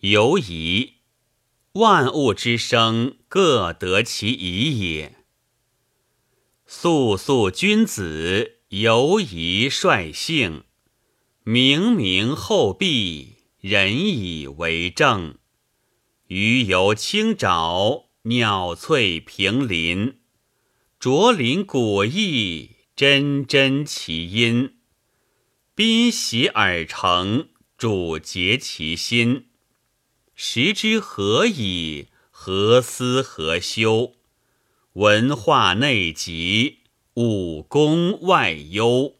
[0.00, 0.94] 犹疑，
[1.72, 5.16] 万物之生各得其宜也。
[6.64, 10.62] 肃肃君子，犹疑率性；
[11.42, 15.36] 明明后必，人以为正。
[16.28, 20.20] 鱼游清沼，鸟翠平林。
[20.98, 24.76] 卓林古意，真真其音。
[25.74, 29.48] 宾喜尔成，主结其心。
[30.42, 32.08] 时之何以？
[32.30, 34.14] 何思何修？
[34.94, 36.78] 文化内集，
[37.12, 39.16] 武功外忧。